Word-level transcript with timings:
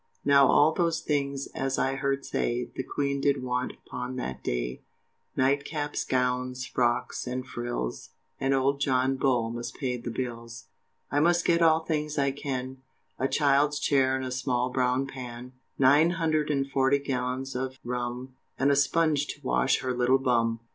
Now 0.25 0.47
all 0.47 0.73
those 0.73 0.99
things, 0.99 1.45
as 1.53 1.77
I 1.77 1.93
heard 1.93 2.25
say, 2.25 2.71
The 2.75 2.81
Queen 2.81 3.21
did 3.21 3.43
want 3.43 3.73
upon 3.85 4.15
that 4.15 4.43
day, 4.43 4.81
Night 5.37 5.63
caps, 5.63 6.03
gowns, 6.03 6.65
frocks, 6.65 7.27
and 7.27 7.45
frills, 7.45 8.09
And 8.39 8.51
old 8.55 8.79
John 8.79 9.15
Bull 9.15 9.51
must 9.51 9.75
pay 9.75 9.97
the 9.97 10.09
bills. 10.09 10.65
I 11.11 11.19
must 11.19 11.45
get 11.45 11.61
all 11.61 11.81
things 11.81 12.17
I 12.17 12.31
can, 12.31 12.77
A 13.19 13.27
child's 13.27 13.77
chair 13.77 14.15
and 14.15 14.25
a 14.25 14.31
small 14.31 14.71
brown 14.71 15.05
pan, 15.05 15.51
Nine 15.77 16.09
hundred 16.09 16.49
and 16.49 16.67
forty 16.67 16.97
gallons 16.97 17.55
of 17.55 17.77
rum, 17.83 18.33
And 18.57 18.71
a 18.71 18.75
sponge 18.75 19.27
to 19.27 19.41
wash 19.43 19.81
her 19.81 19.93
little 19.93 20.17
bum. 20.17 20.61